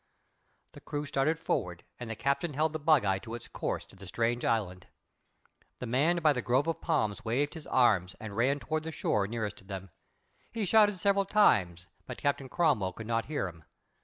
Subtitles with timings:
[0.71, 4.07] The crew started forward and the Captain held the bugeye to its course to the
[4.07, 4.87] strange island.
[5.77, 9.27] The man by the grove of palms waved his arms and ran toward the shore
[9.27, 9.91] nearest to them.
[10.51, 13.63] He shouted several times, but Captain Cromwell could not hear him.